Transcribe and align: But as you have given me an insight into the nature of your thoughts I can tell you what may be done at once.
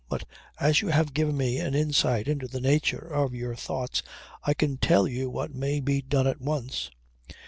But 0.09 0.25
as 0.59 0.81
you 0.81 0.87
have 0.87 1.13
given 1.13 1.37
me 1.37 1.59
an 1.59 1.75
insight 1.75 2.27
into 2.27 2.47
the 2.47 2.59
nature 2.59 3.05
of 3.13 3.35
your 3.35 3.53
thoughts 3.53 4.01
I 4.43 4.55
can 4.55 4.77
tell 4.77 5.07
you 5.07 5.29
what 5.29 5.53
may 5.53 5.79
be 5.79 6.01
done 6.01 6.25
at 6.25 6.41
once. 6.41 6.89